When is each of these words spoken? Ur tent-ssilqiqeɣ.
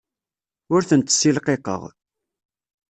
Ur 0.73 0.81
tent-ssilqiqeɣ. 0.89 1.81